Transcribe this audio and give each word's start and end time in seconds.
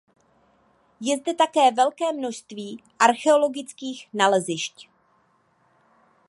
Je 0.99 1.17
zde 1.17 1.33
také 1.33 1.71
velké 1.71 2.11
množství 2.13 2.83
archeologických 2.99 4.09
nalezišť. 4.13 4.87